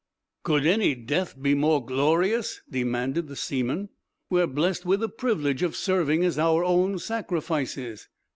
[0.41, 3.89] "Could any death be more glorious?" demanded the seaman.
[4.31, 8.09] "We are blessed with the privilege of serving as our own sacrifices!"